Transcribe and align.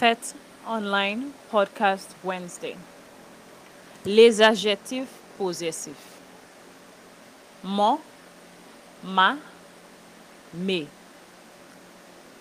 Fête 0.00 0.34
online 0.66 1.30
podcast 1.50 2.16
Wednesday. 2.24 2.74
Les 4.06 4.40
adjectifs 4.40 5.12
possessifs. 5.36 5.92
Mon, 7.62 7.98
ma, 9.04 9.36
mes. 10.54 10.86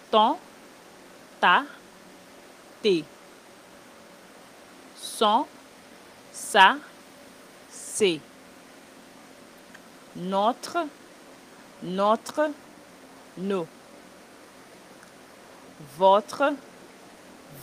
Ton, 0.09 0.37
ta, 1.41 1.63
tes. 2.81 3.03
Son, 4.95 5.45
sa, 6.31 6.77
c'est. 7.69 8.21
Notre, 10.15 10.77
notre, 11.83 12.51
nos. 13.37 13.67
Votre, 15.97 16.53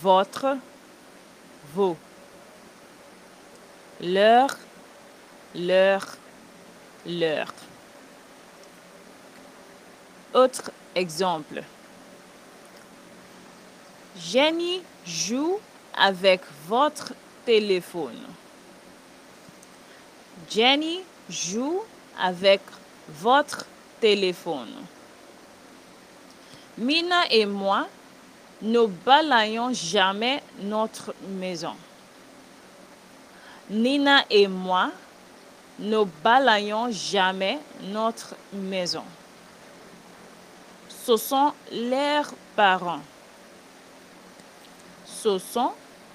votre, 0.02 0.56
vos. 1.74 1.96
Leur, 4.00 4.48
leur, 5.54 6.16
leur. 7.06 7.52
Autre 10.34 10.70
exemple. 10.94 11.62
Jenny 14.18 14.82
joue 15.06 15.58
avec 15.96 16.42
votre 16.66 17.12
téléphone. 17.44 18.20
Jenny 20.50 21.00
joue 21.28 21.82
avec 22.18 22.60
votre 23.08 23.64
téléphone. 24.00 24.72
Mina 26.78 27.26
et 27.30 27.46
moi 27.46 27.88
ne 28.62 28.86
balayons 28.86 29.72
jamais 29.72 30.42
notre 30.60 31.14
maison. 31.28 31.74
Nina 33.68 34.24
et 34.30 34.46
moi 34.46 34.90
ne 35.78 36.04
balayons 36.22 36.90
jamais 36.90 37.58
notre 37.82 38.34
maison. 38.52 39.04
Ce 40.88 41.16
sont 41.16 41.52
leurs 41.72 42.32
parents. 42.54 43.02
Ce 45.04 45.38
sont 45.38 45.72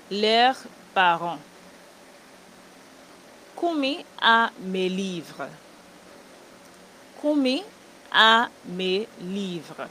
leurs 0.10 0.58
parents. 0.94 1.40
Kumi 3.58 4.04
a 4.20 4.50
mes 4.60 4.90
livres. 4.90 5.48
Kumi 7.22 7.64
a 8.12 8.48
mes 8.66 9.08
livres. 9.22 9.88